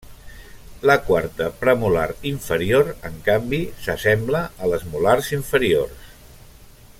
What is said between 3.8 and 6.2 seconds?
s'assembla a les molars inferiors.